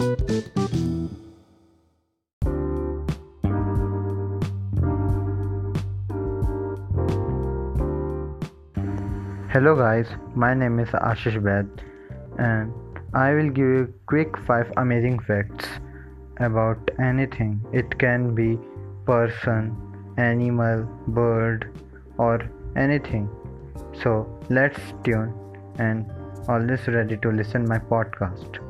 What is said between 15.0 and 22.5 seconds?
facts about anything. It can be person, animal, bird or